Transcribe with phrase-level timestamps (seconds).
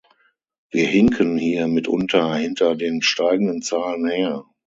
[0.71, 4.45] Wir hinken hier mitunter hinter den steigenden Zahlen her.